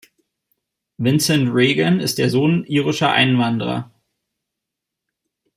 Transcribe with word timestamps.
Vincent 0.97 1.53
Regan 1.53 1.99
ist 1.99 2.17
der 2.17 2.31
Sohn 2.31 2.65
irischer 2.65 3.11
Einwanderer. 3.11 3.91